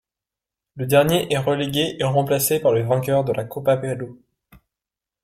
[0.77, 4.15] Le dernier est relégué et remplacé par le vainqueur de la Copa Perú.